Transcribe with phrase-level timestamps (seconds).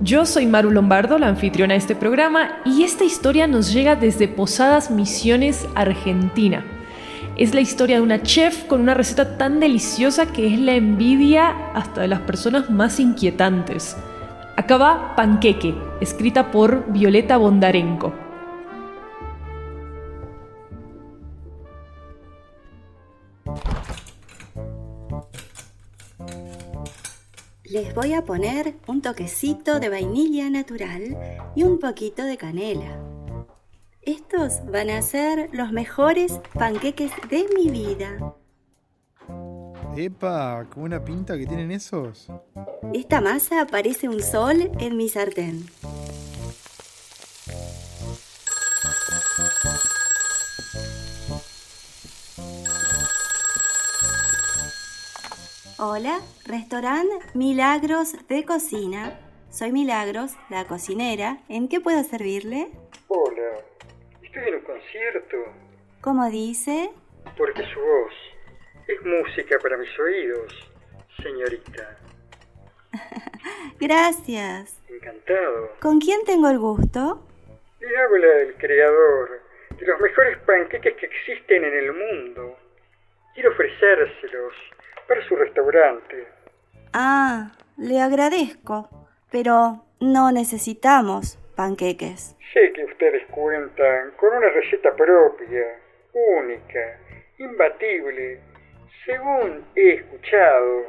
[0.00, 4.26] Yo soy Maru Lombardo, la anfitriona de este programa, y esta historia nos llega desde
[4.26, 6.64] Posadas Misiones, Argentina.
[7.36, 11.50] Es la historia de una chef con una receta tan deliciosa que es la envidia
[11.74, 13.96] hasta de las personas más inquietantes.
[14.56, 18.21] Acá va Panqueque, escrita por Violeta Bondarenko.
[27.72, 31.16] Les voy a poner un toquecito de vainilla natural
[31.56, 33.02] y un poquito de canela.
[34.02, 38.34] Estos van a ser los mejores panqueques de mi vida.
[39.96, 40.66] ¡Epa!
[40.70, 42.28] ¡Qué buena pinta que tienen esos!
[42.92, 45.64] Esta masa parece un sol en mi sartén.
[55.94, 59.20] Hola, restaurante Milagros de Cocina.
[59.50, 61.36] Soy Milagros, la cocinera.
[61.50, 62.68] ¿En qué puedo servirle?
[63.08, 63.58] Hola,
[64.22, 65.36] estoy en un concierto.
[66.00, 66.92] ¿Cómo dice?
[67.36, 68.14] Porque su voz
[68.88, 70.72] es música para mis oídos,
[71.22, 71.98] señorita.
[73.78, 74.80] Gracias.
[74.88, 75.72] Encantado.
[75.78, 77.22] ¿Con quién tengo el gusto?
[77.80, 79.42] Le habla el creador
[79.78, 82.56] de los mejores panqueques que existen en el mundo.
[83.34, 84.54] Quiero ofrecérselos
[85.08, 86.26] para su restaurante.
[86.92, 88.88] Ah, le agradezco,
[89.30, 92.36] pero no necesitamos panqueques.
[92.52, 95.80] Sé que ustedes cuentan con una receta propia,
[96.12, 96.98] única,
[97.38, 98.40] imbatible,
[99.06, 100.86] según he escuchado,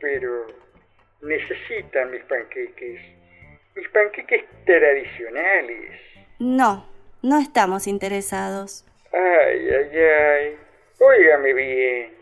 [0.00, 0.46] pero
[1.22, 3.00] necesitan mis panqueques,
[3.74, 6.00] mis panqueques tradicionales.
[6.38, 6.88] No,
[7.22, 8.84] no estamos interesados.
[9.12, 10.56] Ay, ay, ay.
[10.98, 12.15] Óigame bien.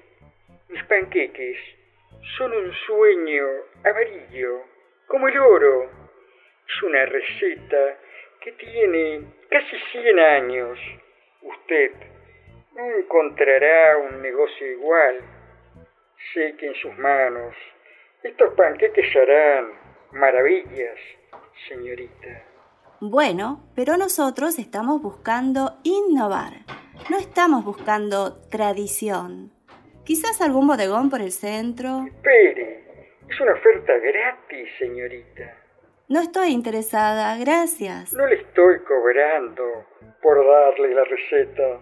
[0.75, 1.57] Mis panqueques
[2.37, 3.45] son un sueño
[3.85, 4.65] amarillo,
[5.07, 5.89] como el oro.
[6.67, 7.97] Es una receta
[8.41, 10.77] que tiene casi 100 años.
[11.43, 11.93] Usted
[12.75, 15.21] no encontrará un negocio igual.
[16.33, 17.55] Sé que en sus manos
[18.25, 19.71] estos panqueques harán
[20.11, 20.99] maravillas,
[21.69, 22.43] señorita.
[22.99, 26.65] Bueno, pero nosotros estamos buscando innovar.
[27.11, 29.53] No estamos buscando tradición.
[30.05, 32.05] Quizás algún bodegón por el centro.
[32.07, 35.57] Espere, es una oferta gratis, señorita.
[36.09, 38.13] No estoy interesada, gracias.
[38.13, 39.65] No le estoy cobrando
[40.23, 41.81] por darle la receta.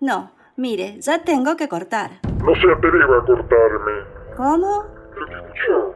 [0.00, 2.10] No, mire, ya tengo que cortar.
[2.44, 3.92] No se atreva a cortarme.
[4.36, 4.84] ¿Cómo?
[5.10, 5.94] Escuchó.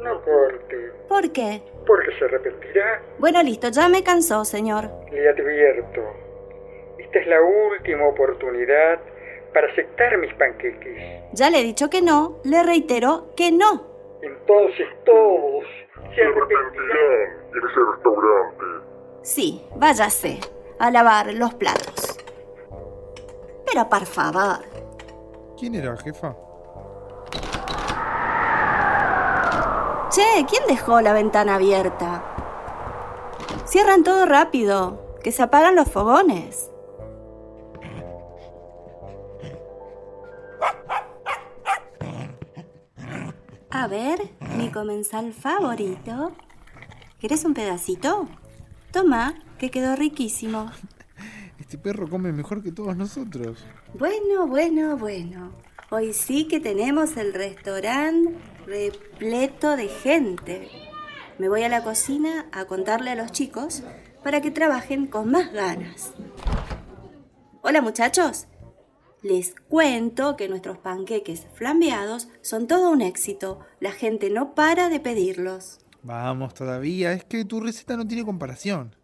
[0.00, 1.60] No corte, ¿Por qué?
[1.84, 3.02] porque se arrepentirá.
[3.18, 4.84] Bueno, listo, ya me cansó, señor.
[5.10, 6.00] Le advierto,
[6.98, 9.00] esta es la última oportunidad
[9.52, 11.22] para aceptar mis panqueques.
[11.32, 13.86] Ya le he dicho que no, le reitero que no.
[14.22, 15.64] Entonces todos
[16.14, 18.64] se arrepentirán en ese restaurante.
[19.22, 20.40] Sí, váyase
[20.78, 22.18] a lavar los platos.
[23.66, 24.64] Pero por favor,
[25.58, 26.34] ¿Quién era, jefa?
[30.10, 32.22] che, ¿quién dejó la ventana abierta?
[33.66, 36.70] Cierran todo rápido, que se apagan los fogones.
[43.78, 44.18] A ver,
[44.56, 46.32] mi comensal favorito.
[47.20, 48.28] ¿Quieres un pedacito?
[48.90, 50.72] Toma, que quedó riquísimo.
[51.60, 53.64] Este perro come mejor que todos nosotros.
[53.94, 55.52] Bueno, bueno, bueno.
[55.90, 58.36] Hoy sí que tenemos el restaurante
[58.66, 60.68] repleto de gente.
[61.38, 63.84] Me voy a la cocina a contarle a los chicos
[64.24, 66.14] para que trabajen con más ganas.
[67.62, 68.48] Hola muchachos.
[69.22, 73.58] Les cuento que nuestros panqueques flambeados son todo un éxito.
[73.80, 75.80] La gente no para de pedirlos.
[76.02, 77.12] Vamos, todavía.
[77.12, 78.94] Es que tu receta no tiene comparación.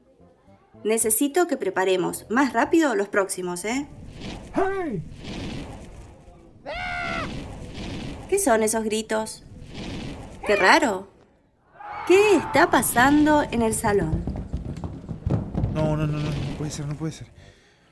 [0.85, 3.89] Necesito que preparemos más rápido los próximos, ¿eh?
[8.29, 9.45] ¿Qué son esos gritos?
[10.47, 11.09] Qué raro.
[12.07, 14.23] ¿Qué está pasando en el salón?
[15.75, 17.27] No, no, no, no, no puede ser, no puede ser.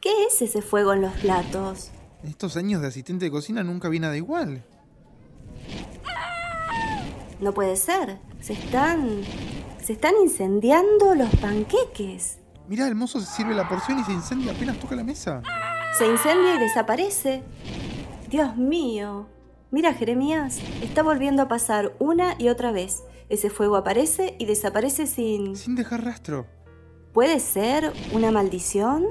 [0.00, 1.90] ¿Qué es ese fuego en los platos?
[2.22, 4.64] En estos años de asistente de cocina nunca vi nada igual.
[7.40, 8.18] No puede ser.
[8.40, 9.22] Se están.
[9.82, 12.38] Se están incendiando los panqueques.
[12.68, 15.42] Mirá, el mozo se sirve la porción y se incendia apenas toca la mesa.
[15.98, 17.42] Se incendia y desaparece.
[18.30, 19.26] Dios mío.
[19.72, 23.02] Mira, Jeremías, está volviendo a pasar una y otra vez.
[23.28, 25.56] Ese fuego aparece y desaparece sin...
[25.56, 26.46] Sin dejar rastro.
[27.12, 29.06] ¿Puede ser una maldición?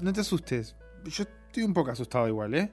[0.00, 0.76] No te asustes.
[1.04, 1.24] Yo
[1.54, 2.72] estoy un poco asustado igual, ¿eh?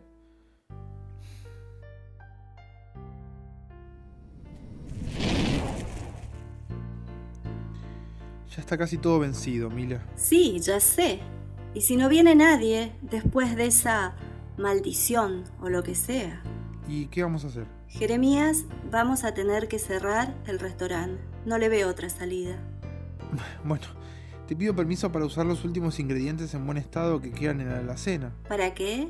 [8.50, 10.04] Ya está casi todo vencido, Mila.
[10.16, 11.20] Sí, ya sé.
[11.76, 14.16] Y si no viene nadie después de esa
[14.58, 16.42] maldición o lo que sea.
[16.88, 17.68] ¿Y qué vamos a hacer?
[17.88, 21.22] Jeremías, vamos a tener que cerrar el restaurante.
[21.46, 22.58] No le veo otra salida.
[23.64, 23.86] Bueno,
[24.52, 27.78] te pido permiso para usar los últimos ingredientes en buen estado que quedan en la
[27.78, 28.34] alacena.
[28.50, 29.08] ¿Para qué?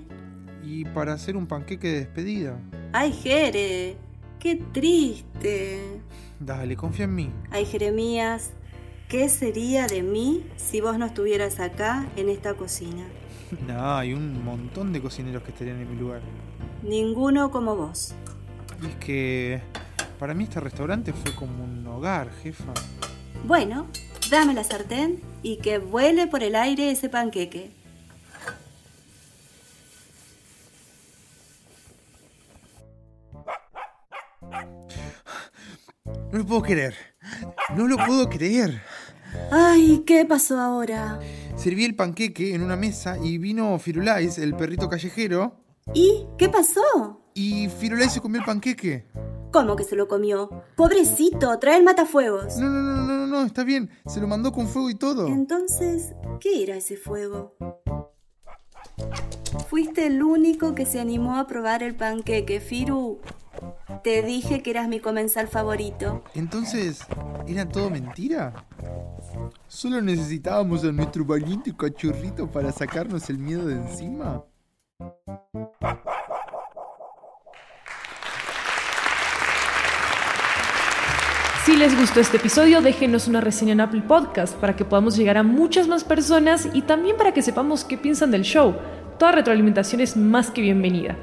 [0.61, 2.59] Y para hacer un panqueque de despedida.
[2.93, 3.97] ¡Ay, Jere!
[4.38, 5.99] ¡Qué triste!
[6.39, 7.31] Dale, confía en mí.
[7.49, 8.51] Ay, Jeremías,
[9.09, 13.03] ¿qué sería de mí si vos no estuvieras acá en esta cocina?
[13.67, 16.21] No, hay un montón de cocineros que estarían en mi lugar.
[16.83, 18.13] Ninguno como vos.
[18.83, 19.59] Y es que
[20.19, 22.75] para mí este restaurante fue como un hogar, jefa.
[23.47, 23.87] Bueno,
[24.29, 27.71] dame la sartén y que vuele por el aire ese panqueque.
[36.31, 36.95] No lo puedo creer.
[37.75, 38.81] No lo puedo creer.
[39.51, 41.19] Ay, ¿qué pasó ahora?
[41.55, 45.57] Serví el panqueque en una mesa y vino Firulais, el perrito callejero,
[45.94, 47.21] ¿Y qué pasó?
[47.33, 49.05] y Firulais se comió el panqueque.
[49.51, 50.50] ¿Cómo que se lo comió?
[50.75, 52.57] Pobrecito, trae el matafuegos.
[52.57, 53.89] No, no, no, no, no, no, está bien.
[54.06, 55.27] Se lo mandó con fuego y todo.
[55.27, 57.56] Entonces, ¿qué era ese fuego?
[59.68, 63.19] Fuiste el único que se animó a probar el panqueque, Firu.
[64.03, 66.24] Te dije que eras mi comensal favorito.
[66.33, 67.01] Entonces,
[67.45, 68.65] ¿era todo mentira?
[69.68, 74.44] ¿Solo necesitábamos a nuestro valiente cachorrito para sacarnos el miedo de encima?
[81.65, 85.37] Si les gustó este episodio, déjenos una reseña en Apple Podcast para que podamos llegar
[85.37, 88.73] a muchas más personas y también para que sepamos qué piensan del show.
[89.19, 91.15] Toda retroalimentación es más que bienvenida.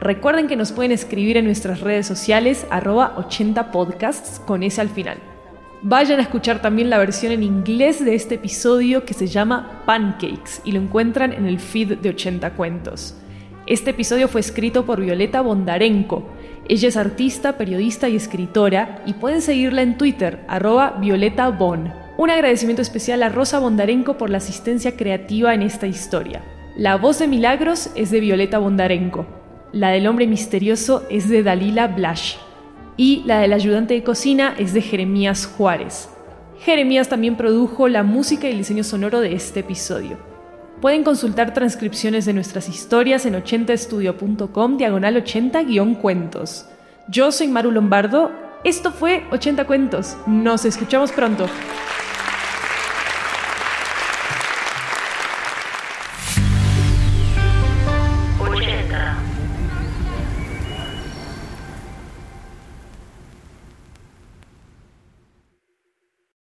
[0.00, 5.18] Recuerden que nos pueden escribir en nuestras redes sociales arroba 80podcasts con ese al final.
[5.82, 10.60] Vayan a escuchar también la versión en inglés de este episodio que se llama Pancakes
[10.62, 13.16] y lo encuentran en el feed de 80 cuentos.
[13.66, 16.28] Este episodio fue escrito por Violeta Bondarenko.
[16.68, 21.92] Ella es artista, periodista y escritora y pueden seguirla en Twitter, arroba Violeta Bon.
[22.16, 26.42] Un agradecimiento especial a Rosa Bondarenko por la asistencia creativa en esta historia.
[26.76, 29.26] La voz de Milagros es de Violeta Bondarenko.
[29.72, 32.36] La del hombre misterioso es de Dalila Blash.
[32.96, 36.10] Y la del ayudante de cocina es de Jeremías Juárez.
[36.60, 40.31] Jeremías también produjo la música y el diseño sonoro de este episodio.
[40.82, 46.66] Pueden consultar transcripciones de nuestras historias en 80estudio.com diagonal 80-cuentos.
[47.06, 48.32] Yo soy Maru Lombardo.
[48.64, 50.16] Esto fue 80 Cuentos.
[50.26, 51.46] Nos escuchamos pronto.